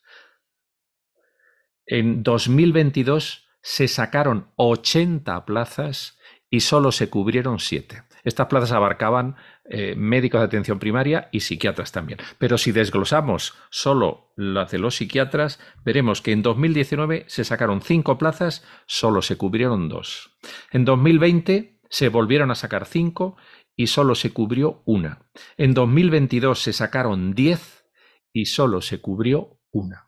En 1.88 2.22
2022 2.22 3.48
se 3.62 3.88
sacaron 3.88 4.52
80 4.56 5.46
plazas 5.46 6.20
y 6.50 6.60
solo 6.60 6.92
se 6.92 7.10
cubrieron 7.10 7.60
7. 7.60 8.04
Estas 8.24 8.48
plazas 8.48 8.72
abarcaban 8.72 9.36
eh, 9.72 9.94
médicos 9.96 10.42
de 10.42 10.46
atención 10.46 10.80
primaria 10.80 11.30
y 11.32 11.42
psiquiatras 11.42 11.92
también. 11.92 12.18
Pero 12.40 12.58
si 12.58 12.72
desglosamos 12.72 13.54
solo 13.70 14.34
las 14.36 14.72
de 14.72 14.80
los 14.80 14.96
psiquiatras, 14.96 15.60
veremos 15.86 16.24
que 16.24 16.32
en 16.32 16.42
2019 16.42 17.26
se 17.28 17.44
sacaron 17.44 17.82
cinco 17.82 18.18
plazas, 18.18 18.66
solo 18.88 19.22
se 19.22 19.38
cubrieron 19.38 19.88
dos. 19.88 20.32
En 20.72 20.86
2020 20.86 21.82
se 21.88 22.10
volvieron 22.10 22.50
a 22.50 22.56
sacar 22.56 22.88
cinco 22.88 23.38
y 23.76 23.86
solo 23.86 24.16
se 24.16 24.34
cubrió 24.34 24.82
una. 24.86 25.30
En 25.56 25.76
2022 25.76 26.60
se 26.60 26.74
sacaron 26.74 27.36
diez 27.36 27.86
y 28.34 28.46
solo 28.46 28.82
se 28.82 29.02
cubrió 29.02 29.60
una. 29.72 30.08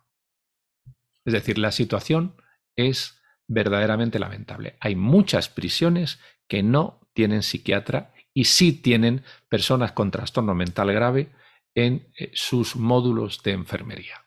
Es 1.23 1.33
decir, 1.33 1.59
la 1.59 1.71
situación 1.71 2.35
es 2.75 3.21
verdaderamente 3.47 4.17
lamentable. 4.17 4.75
Hay 4.79 4.95
muchas 4.95 5.49
prisiones 5.49 6.19
que 6.47 6.63
no 6.63 7.07
tienen 7.13 7.43
psiquiatra 7.43 8.11
y 8.33 8.45
sí 8.45 8.73
tienen 8.73 9.23
personas 9.49 9.91
con 9.91 10.11
trastorno 10.11 10.53
mental 10.55 10.91
grave 10.93 11.31
en 11.75 12.07
eh, 12.17 12.31
sus 12.33 12.75
módulos 12.75 13.43
de 13.43 13.51
enfermería. 13.51 14.25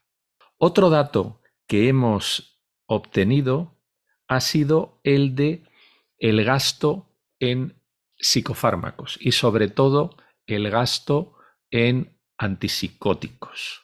Otro 0.59 0.91
dato 0.91 1.41
que 1.67 1.89
hemos 1.89 2.61
obtenido 2.87 3.77
ha 4.29 4.41
sido 4.41 5.01
el 5.05 5.35
de 5.35 5.65
el 6.19 6.45
gasto 6.45 7.11
en 7.39 7.75
psicofármacos 8.17 9.19
y 9.21 9.33
sobre 9.33 9.69
todo 9.69 10.17
el 10.47 10.71
gasto 10.71 11.35
en 11.71 12.19
antipsicóticos. 12.39 13.83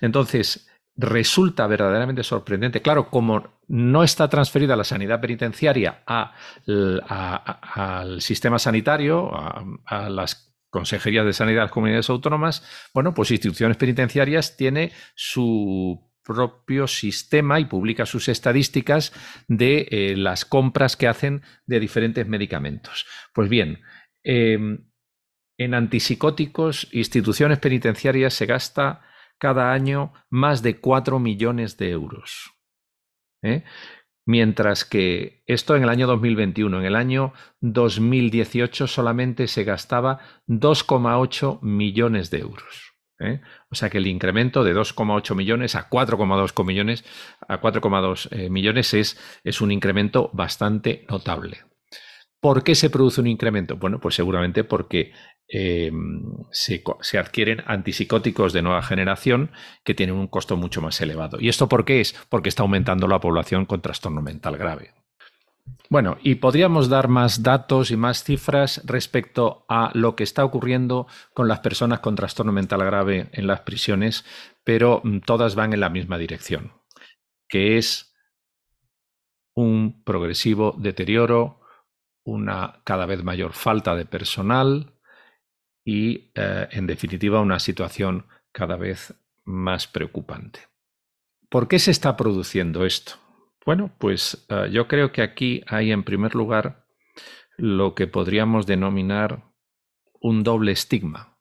Entonces, 0.00 0.67
resulta 0.98 1.66
verdaderamente 1.68 2.24
sorprendente. 2.24 2.82
Claro, 2.82 3.08
como 3.08 3.62
no 3.68 4.02
está 4.02 4.28
transferida 4.28 4.76
la 4.76 4.82
sanidad 4.84 5.20
penitenciaria 5.20 6.02
al 6.66 8.20
sistema 8.20 8.58
sanitario, 8.58 9.30
a, 9.86 10.08
las 10.10 10.56
consejerías 10.70 11.24
de 11.24 11.32
sanidad 11.32 11.60
de 11.60 11.66
las 11.66 11.70
comunidades 11.70 12.10
autónomas, 12.10 12.64
bueno, 12.92 13.14
pues 13.14 13.30
instituciones 13.30 13.76
penitenciarias 13.76 14.56
tiene 14.56 14.90
su 15.14 16.04
propio 16.24 16.88
sistema 16.88 17.60
y 17.60 17.66
publica 17.66 18.04
sus 18.04 18.28
estadísticas 18.28 19.12
de 19.46 19.88
eh, 19.90 20.16
las 20.16 20.44
compras 20.44 20.96
que 20.96 21.06
hacen 21.06 21.42
de 21.64 21.80
diferentes 21.80 22.26
medicamentos. 22.26 23.06
Pues 23.32 23.48
bien, 23.48 23.80
em, 24.24 24.90
en 25.56 25.74
antipsicóticos, 25.74 26.88
instituciones 26.92 27.58
penitenciarias 27.58 28.34
se 28.34 28.46
gasta 28.46 29.07
cada 29.38 29.72
año 29.72 30.12
más 30.30 30.62
de 30.62 30.78
4 30.78 31.18
millones 31.18 31.76
de 31.76 31.90
euros. 31.90 32.52
¿eh? 33.42 33.64
Mientras 34.26 34.84
que 34.84 35.42
esto 35.46 35.74
en 35.74 35.84
el 35.84 35.88
año 35.88 36.06
2021, 36.06 36.80
en 36.80 36.84
el 36.84 36.96
año 36.96 37.32
2018 37.60 38.86
solamente 38.86 39.46
se 39.46 39.64
gastaba 39.64 40.20
2,8 40.48 41.62
millones 41.62 42.30
de 42.30 42.40
euros. 42.40 42.92
¿eh? 43.20 43.40
O 43.70 43.74
sea 43.74 43.88
que 43.88 43.98
el 43.98 44.06
incremento 44.06 44.64
de 44.64 44.74
2,8 44.74 45.34
millones 45.34 45.74
a 45.76 45.88
4,2 45.88 46.64
millones, 46.64 47.04
a 47.48 47.60
4,2 47.60 48.28
eh, 48.30 48.50
millones 48.50 48.92
es, 48.94 49.18
es 49.44 49.60
un 49.60 49.70
incremento 49.72 50.30
bastante 50.34 51.06
notable. 51.08 51.64
¿Por 52.40 52.62
qué 52.62 52.74
se 52.74 52.90
produce 52.90 53.20
un 53.20 53.26
incremento? 53.26 53.76
Bueno, 53.76 53.98
pues 53.98 54.14
seguramente 54.14 54.62
porque 54.62 55.12
eh, 55.50 55.90
se, 56.50 56.82
adquieren 57.18 57.62
antipsicóticos 57.66 58.52
de 58.52 58.62
nueva 58.62 58.82
generación 58.82 59.50
que 59.82 59.94
tienen 59.94 60.16
un 60.16 60.26
costo 60.26 60.56
mucho 60.56 60.82
más 60.82 61.00
elevado. 61.00 61.38
¿Y 61.40 61.48
esto 61.48 61.68
por 61.68 61.84
qué 61.84 62.00
es? 62.00 62.14
Porque 62.28 62.50
está 62.50 62.62
aumentando 62.62 63.08
la 63.08 63.20
población 63.20 63.64
con 63.64 63.80
trastorno 63.80 64.20
mental 64.20 64.58
grave. 64.58 64.92
Bueno, 65.90 66.18
y 66.22 66.34
podríamos 66.34 66.90
dar 66.90 67.08
más 67.08 67.42
datos 67.42 67.90
y 67.90 67.96
más 67.96 68.22
cifras 68.22 68.82
respecto 68.84 69.64
a 69.68 69.90
lo 69.94 70.16
que 70.16 70.24
está 70.24 70.44
ocurriendo 70.44 71.06
con 71.32 71.48
las 71.48 71.60
personas 71.60 72.00
con 72.00 72.14
trastorno 72.14 72.52
mental 72.52 72.84
grave 72.84 73.30
en 73.32 73.46
las 73.46 73.60
prisiones, 73.60 74.26
pero 74.64 75.00
mm, 75.02 75.20
todas 75.20 75.54
van 75.54 75.72
en 75.72 75.80
la 75.80 75.88
misma 75.88 76.18
dirección, 76.18 76.72
que 77.48 77.78
es 77.78 78.14
un 79.54 80.02
progresivo 80.04 80.74
deterioro 80.78 81.60
una 82.22 82.82
cada 82.84 83.06
vez 83.06 83.24
mayor 83.24 83.54
falta 83.54 83.96
de 83.96 84.04
personal 84.04 84.97
y, 85.88 86.32
eh, 86.34 86.68
en 86.72 86.86
definitiva, 86.86 87.40
una 87.40 87.58
situación 87.58 88.26
cada 88.52 88.76
vez 88.76 89.14
más 89.46 89.86
preocupante. 89.86 90.60
¿Por 91.48 91.66
qué 91.66 91.78
se 91.78 91.90
está 91.90 92.14
produciendo 92.14 92.84
esto? 92.84 93.14
Bueno, 93.64 93.90
pues 93.96 94.44
eh, 94.50 94.68
yo 94.70 94.86
creo 94.86 95.12
que 95.12 95.22
aquí 95.22 95.64
hay, 95.66 95.90
en 95.90 96.04
primer 96.04 96.34
lugar, 96.34 96.84
lo 97.56 97.94
que 97.94 98.06
podríamos 98.06 98.66
denominar 98.66 99.44
un 100.20 100.42
doble 100.42 100.72
estigma. 100.72 101.38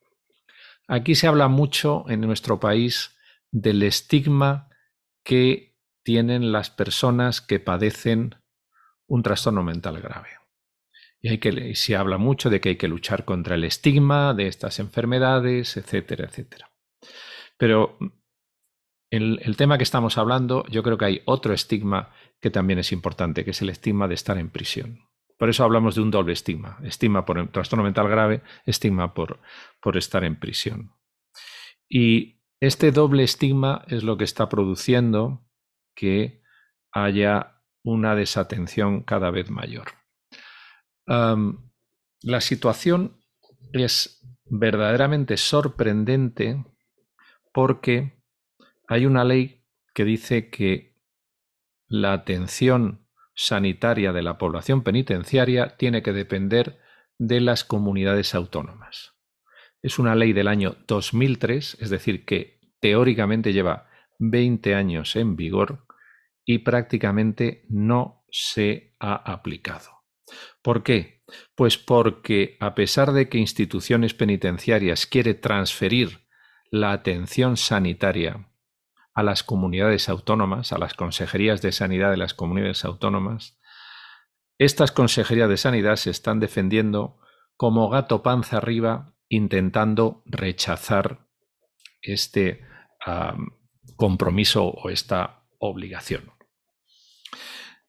Aquí 0.88 1.16
se 1.16 1.28
habla 1.28 1.50
mucho 1.50 2.06
en 2.08 2.22
nuestro 2.22 2.58
país 2.62 3.18
del 3.52 3.84
estigma 3.84 4.70
que 5.26 5.76
tienen 6.04 6.54
las 6.54 6.70
personas 6.70 7.42
que 7.42 7.60
padecen 7.60 8.36
un 9.08 9.24
trastorno 9.24 9.62
mental 9.62 10.00
grave. 10.00 10.37
Y 11.22 11.30
hay 11.30 11.38
que, 11.40 11.76
se 11.76 11.96
habla 11.96 12.18
mucho 12.18 12.50
de 12.50 12.62
que 12.62 12.70
hay 12.70 12.76
que 12.76 12.88
luchar 12.88 13.26
contra 13.26 13.56
el 13.56 13.64
estigma 13.64 14.34
de 14.34 14.48
estas 14.48 14.80
enfermedades, 14.80 15.78
etcétera, 15.78 16.26
etcétera. 16.26 16.72
Pero 17.58 17.98
el, 19.10 19.40
el 19.44 19.58
tema 19.58 19.78
que 19.78 19.84
estamos 19.84 20.18
hablando, 20.18 20.64
yo 20.70 20.84
creo 20.84 20.98
que 20.98 21.06
hay 21.06 21.22
otro 21.26 21.54
estigma 21.54 22.14
que 22.40 22.52
también 22.52 22.80
es 22.80 22.92
importante, 22.92 23.44
que 23.44 23.52
es 23.52 23.62
el 23.62 23.70
estigma 23.70 24.08
de 24.08 24.14
estar 24.14 24.38
en 24.38 24.50
prisión. 24.50 25.08
Por 25.38 25.50
eso 25.50 25.64
hablamos 25.64 25.96
de 25.96 26.02
un 26.02 26.12
doble 26.12 26.34
estigma. 26.34 26.80
Estigma 26.84 27.26
por 27.26 27.48
trastorno 27.52 27.84
mental 27.84 28.08
grave, 28.08 28.42
estigma 28.66 29.14
por, 29.14 29.40
por 29.82 29.98
estar 29.98 30.24
en 30.24 30.40
prisión. 30.40 30.94
Y 31.90 32.42
este 32.60 32.92
doble 32.92 33.24
estigma 33.24 33.84
es 33.88 34.04
lo 34.04 34.18
que 34.18 34.24
está 34.24 34.50
produciendo 34.50 35.48
que 35.96 36.42
haya 36.92 37.62
una 37.84 38.16
desatención 38.16 39.02
cada 39.02 39.32
vez 39.32 39.50
mayor 39.50 39.97
la 41.08 42.42
situación 42.42 43.22
es 43.74 44.22
verdaderamente 44.46 45.38
sorprendente 45.38 46.66
porque 47.54 48.22
hay 48.88 49.06
una 49.06 49.24
ley 49.24 49.66
que 49.94 50.06
dice 50.06 50.50
que 50.50 50.96
la 51.88 52.14
atención 52.14 53.08
sanitaria 53.34 54.14
de 54.14 54.22
la 54.22 54.38
población 54.38 54.84
penitenciaria 54.84 55.78
tiene 55.78 56.02
que 56.02 56.14
depender 56.14 56.80
de 57.18 57.42
las 57.42 57.64
comunidades 57.64 58.36
autónomas. 58.36 59.14
Es 59.82 60.00
una 60.00 60.16
ley 60.16 60.34
del 60.34 60.48
año 60.48 60.76
2003, 60.88 61.78
es 61.80 61.90
decir, 61.90 62.26
que 62.26 62.60
teóricamente 62.80 63.54
lleva 63.54 63.88
20 64.20 64.76
años 64.76 65.16
en 65.16 65.36
vigor 65.36 65.86
y 66.46 66.60
prácticamente 66.60 67.66
no 67.70 68.26
se 68.30 68.96
ha 69.00 69.16
aplicado. 69.16 69.97
¿Por 70.62 70.84
qué? 70.84 71.24
Pues 71.56 71.78
porque 71.78 72.58
a 72.60 72.76
pesar 72.76 73.12
de 73.12 73.30
que 73.30 73.38
instituciones 73.38 74.14
penitenciarias 74.14 75.06
quiere 75.06 75.34
transferir 75.34 76.28
la 76.72 76.92
atención 76.92 77.58
sanitaria 77.58 78.50
a 79.14 79.24
las 79.24 79.44
comunidades 79.44 80.10
autónomas, 80.10 80.74
a 80.74 80.78
las 80.78 80.94
consejerías 80.94 81.62
de 81.62 81.72
sanidad 81.72 82.12
de 82.12 82.18
las 82.18 82.34
comunidades 82.34 82.86
autónomas, 82.86 83.60
estas 84.58 84.92
consejerías 84.92 85.50
de 85.50 85.58
sanidad 85.58 85.96
se 85.96 86.10
están 86.10 86.40
defendiendo 86.40 87.20
como 87.56 87.90
gato 87.90 88.24
panza 88.24 88.58
arriba 88.58 89.14
intentando 89.30 90.24
rechazar 90.26 91.28
este 92.02 92.66
compromiso 93.96 94.66
o 94.66 94.90
esta 94.90 95.44
obligación. 95.60 96.37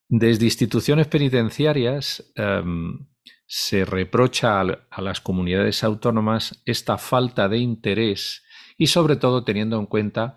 Desde 0.09 0.47
instituciones 0.47 1.07
penitenciarias 1.07 2.33
em, 2.35 3.07
se 3.47 3.85
reprocha 3.85 4.61
a, 4.61 5.03
las 5.03 5.21
comunidades 5.21 5.85
autónomas 5.85 6.63
esta 6.65 6.97
falta 6.97 7.49
de 7.49 7.59
interés 7.59 8.43
y 8.79 8.87
sobre 8.87 9.17
todo 9.17 9.45
teniendo 9.45 9.79
en 9.79 9.87
cuenta 9.87 10.37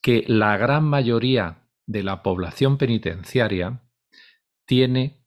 que 0.00 0.24
la 0.28 0.56
gran 0.56 0.84
mayoría 0.84 1.68
de 1.86 2.04
la 2.04 2.22
población 2.22 2.78
penitenciaria 2.78 3.82
tiene 4.66 5.24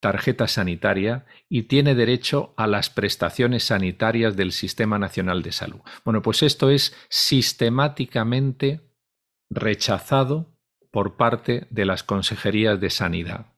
tarjeta 0.00 0.48
sanitaria 0.48 1.24
y 1.48 1.64
tiene 1.64 1.94
derecho 1.94 2.52
a 2.56 2.66
las 2.66 2.90
prestaciones 2.90 3.64
sanitarias 3.64 4.36
del 4.36 4.52
Sistema 4.52 4.98
Nacional 4.98 5.42
de 5.42 5.52
Salud. 5.52 5.80
Bueno, 6.04 6.22
pues 6.22 6.42
esto 6.42 6.70
es 6.70 6.96
sistemáticamente 7.08 8.80
rechazado 9.50 10.55
por 10.96 11.18
parte 11.18 11.66
de 11.68 11.84
las 11.84 12.02
consejerías 12.02 12.80
de 12.80 12.88
sanidad 12.88 13.52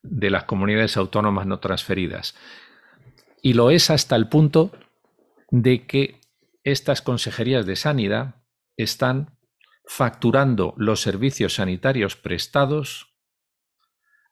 de 0.00 0.30
las 0.30 0.44
comunidades 0.44 0.96
autónomas 0.96 1.44
no 1.44 1.58
transferidas. 1.58 2.36
Y 3.42 3.54
lo 3.54 3.72
es 3.72 3.90
hasta 3.90 4.14
el 4.14 4.28
punto 4.28 4.70
de 5.50 5.88
que 5.88 6.20
estas 6.62 7.02
consejerías 7.02 7.66
de 7.66 7.74
sanidad 7.74 8.44
están 8.76 9.36
facturando 9.86 10.74
los 10.76 11.00
servicios 11.00 11.54
sanitarios 11.54 12.14
prestados 12.14 13.12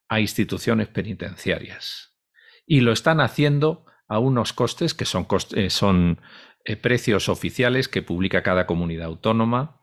a 0.09 0.21
instituciones 0.21 0.87
penitenciarias. 0.87 2.17
Y 2.65 2.83
lo 2.83 2.93
están 2.93 3.21
haciendo 3.21 3.87
a 4.07 4.21
unos 4.21 4.53
costes 4.53 4.95
que 4.95 5.05
son, 5.05 5.27
eh, 5.57 6.17
eh, 6.65 6.77
precios 6.77 7.29
oficiales 7.29 7.89
que 7.89 8.03
publica 8.03 8.45
cada 8.45 8.69
comunidad 8.69 9.07
autónoma 9.07 9.80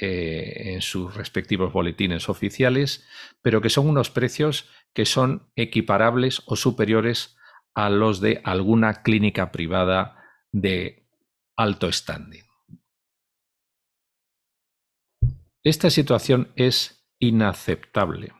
eh, 0.00 0.72
en 0.74 0.82
sus 0.82 1.14
respectivos 1.14 1.72
boletines 1.72 2.28
oficiales, 2.28 3.06
pero 3.42 3.60
que 3.60 3.70
son 3.70 3.88
unos 3.88 4.10
precios 4.10 4.68
que 4.92 5.04
son 5.04 5.50
equiparables 5.56 6.42
o 6.46 6.56
superiores 6.56 7.36
a 7.74 7.90
los 7.90 8.20
de 8.20 8.40
alguna 8.44 9.02
clínica 9.02 9.50
privada 9.52 10.16
de 10.52 11.06
alto 11.56 11.90
standing. 11.90 12.44
Esta 15.62 15.90
situación 15.90 16.52
es 16.56 17.06
inaceptable. 17.18 18.32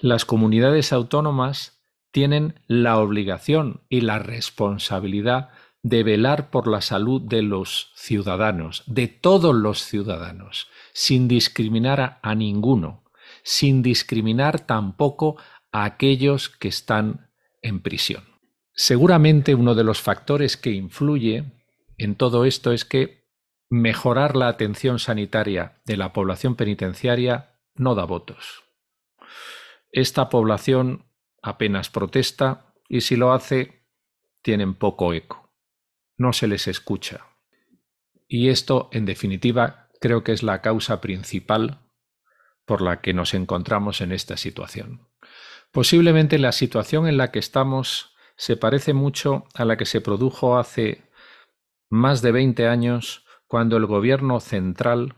Las 0.00 0.24
comunidades 0.24 0.92
autónomas 0.92 1.80
tienen 2.10 2.60
la 2.66 2.98
obligación 2.98 3.82
y 3.88 4.00
la 4.00 4.18
responsabilidad 4.18 5.50
de 5.82 6.02
velar 6.02 6.50
por 6.50 6.68
la 6.68 6.80
salud 6.80 7.22
de 7.22 7.42
los 7.42 7.92
ciudadanos, 7.94 8.82
de 8.86 9.08
todos 9.08 9.54
los 9.54 9.82
ciudadanos, 9.82 10.68
sin 10.92 11.28
discriminar 11.28 12.18
a, 12.22 12.34
ninguno, 12.34 13.04
sin 13.42 13.82
discriminar 13.82 14.60
tampoco 14.60 15.36
a 15.72 15.84
aquellos 15.84 16.48
que 16.48 16.68
están 16.68 17.30
en 17.62 17.80
prisión. 17.80 18.24
Seguramente 18.74 19.54
uno 19.54 19.74
de 19.74 19.84
los 19.84 20.00
factores 20.00 20.56
que 20.56 20.70
influye 20.70 21.44
en 21.96 22.14
todo 22.14 22.44
esto 22.44 22.72
es 22.72 22.84
que 22.84 23.28
mejorar 23.68 24.36
la 24.36 24.48
atención 24.48 24.98
sanitaria 24.98 25.80
de 25.84 25.96
la 25.96 26.12
población 26.12 26.56
penitenciaria 26.56 27.60
no 27.74 27.94
da 27.94 28.04
votos. 28.04 28.64
Esta 29.92 30.28
población 30.28 31.06
apenas 31.42 31.88
protesta 31.88 32.74
y 32.88 33.02
si 33.02 33.16
lo 33.16 33.32
hace, 33.32 33.86
tienen 34.42 34.74
poco 34.74 35.12
eco. 35.12 35.49
No 36.20 36.34
se 36.34 36.48
les 36.48 36.68
escucha. 36.68 37.28
Y 38.28 38.50
esto, 38.50 38.90
en 38.92 39.06
definitiva, 39.06 39.88
creo 40.02 40.22
que 40.22 40.32
es 40.32 40.42
la 40.42 40.60
causa 40.60 41.00
principal 41.00 41.78
por 42.66 42.82
la 42.82 43.00
que 43.00 43.14
nos 43.14 43.32
encontramos 43.32 44.02
en 44.02 44.12
esta 44.12 44.36
situación. 44.36 45.08
Posiblemente 45.72 46.38
la 46.38 46.52
situación 46.52 47.08
en 47.08 47.16
la 47.16 47.32
que 47.32 47.38
estamos 47.38 48.14
se 48.36 48.58
parece 48.58 48.92
mucho 48.92 49.46
a 49.54 49.64
la 49.64 49.78
que 49.78 49.86
se 49.86 50.02
produjo 50.02 50.58
hace 50.58 51.08
más 51.88 52.20
de 52.20 52.32
20 52.32 52.68
años 52.68 53.24
cuando 53.46 53.78
el 53.78 53.86
gobierno 53.86 54.40
central 54.40 55.14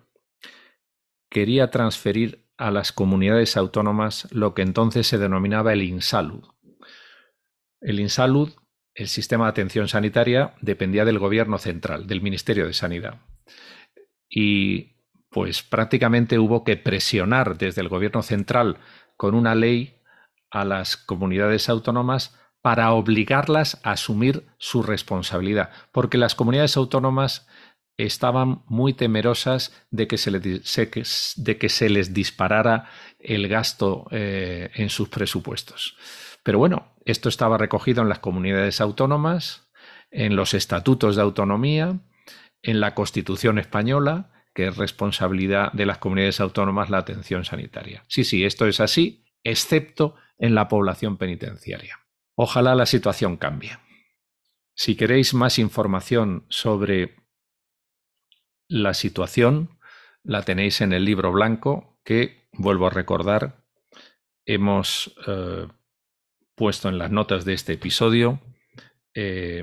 quería 1.29 1.73
transferir 1.73 2.47
a 2.57 2.71
las 2.71 2.93
comunidades 2.93 3.57
autónomas 3.57 4.29
lo 4.31 4.55
que 4.55 4.63
entonces 4.63 5.09
se 5.09 5.19
denominaba 5.19 5.73
el 5.73 5.83
INSALUD. 5.83 6.45
El 7.81 7.99
INSALUD, 7.99 8.53
el 8.95 9.09
sistema 9.09 9.45
de 9.45 9.51
atención 9.51 9.89
sanitaria, 9.89 10.55
dependía 10.61 11.05
del 11.05 11.19
gobierno 11.19 11.59
central, 11.59 12.07
del 12.07 12.21
Ministerio 12.21 12.67
de 12.67 12.75
Sanidad. 12.75 13.21
Y 14.29 14.93
pues 15.31 15.63
prácticamente 15.63 16.39
hubo 16.39 16.63
que 16.65 16.77
presionar 16.77 17.57
desde 17.57 17.81
el 17.81 17.89
gobierno 17.89 18.23
central 18.23 18.79
con 19.17 19.35
una 19.35 19.55
ley 19.55 19.97
a 20.51 20.65
las 20.65 20.97
comunidades 20.97 21.69
autónomas 21.69 22.39
para 22.61 22.93
obligarlas 22.93 23.81
a 23.83 23.93
asumir 23.93 24.47
su 24.59 24.83
responsabilidad, 24.83 25.71
porque 25.91 26.19
las 26.19 26.35
comunidades 26.35 26.77
autónomas 26.77 27.49
estaban 27.97 28.63
muy 28.67 28.95
temerosas 28.95 29.73
de 29.91 30.07
que 30.07 30.19
se, 30.19 30.31
les, 31.91 32.15
disparara 32.15 32.89
el 33.19 33.49
gasto 33.49 34.07
eh, 34.11 34.71
en 34.75 34.91
sus 34.91 35.09
presupuestos. 35.09 35.97
Pero 36.43 36.59
bueno, 36.59 36.92
esto 37.05 37.29
estaba 37.29 37.59
recogido 37.59 38.03
en 38.03 38.09
las 38.09 38.19
comunidades 38.19 38.81
autónomas, 38.81 39.71
en 40.11 40.37
los 40.37 40.55
estatutos 40.55 41.17
de 41.17 41.23
autonomía, 41.23 42.01
en 42.63 42.81
la 42.81 42.95
Constitución 42.95 43.59
española, 43.59 44.31
que 44.55 44.67
es 44.67 44.77
responsabilidad 44.77 45.73
de 45.73 45.87
las 45.87 45.99
comunidades 45.99 46.41
autónomas 46.41 46.91
la 46.91 46.99
atención 46.99 47.45
sanitaria. 47.45 48.05
Sí, 48.09 48.25
sí, 48.25 48.45
esto 48.45 48.67
es 48.67 48.81
así, 48.81 49.25
excepto 49.43 50.17
en 50.39 50.55
la 50.55 50.69
población 50.69 51.17
penitenciaria. 51.17 52.01
Ojalá 52.35 52.75
la 52.75 52.87
situación 52.87 53.37
cambie. 53.37 53.79
Si 54.75 54.97
queréis 54.97 55.35
más 55.35 55.59
información 55.59 56.47
sobre 56.49 57.17
la 58.69 58.95
situación 58.95 59.79
la 60.25 60.43
tenéis 60.43 60.81
en 60.81 60.93
el 60.93 61.05
libro 61.05 61.33
blanco 61.33 61.99
que, 62.05 62.49
vuelvo 62.53 62.87
a 62.87 62.91
recordar, 62.91 63.65
hemos 64.47 65.15
eh, 65.27 65.67
puesto 66.55 66.89
en 66.89 66.99
las 66.99 67.11
notas 67.11 67.45
de 67.45 67.55
este 67.55 67.75
episodio 67.75 68.41
eh, 69.15 69.63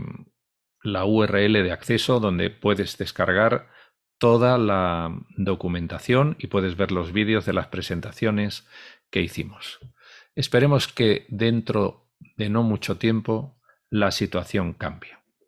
la 0.81 1.05
URL 1.05 1.53
de 1.53 1.71
acceso 1.71 2.19
donde 2.19 2.49
puedes 2.49 2.97
descargar 2.97 3.69
toda 4.17 4.57
la 4.57 5.17
documentación 5.37 6.35
y 6.39 6.47
puedes 6.47 6.75
ver 6.75 6.91
los 6.91 7.11
vídeos 7.11 7.45
de 7.45 7.53
las 7.53 7.67
presentaciones 7.67 8.67
que 9.09 9.21
hicimos. 9.21 9.79
Esperemos 10.35 10.87
que 10.87 11.25
dentro 11.29 12.09
de 12.37 12.49
no 12.49 12.63
mucho 12.63 12.97
tiempo 12.97 13.57
la 13.89 14.11
situación 14.11 14.73
cambie. 14.73 15.18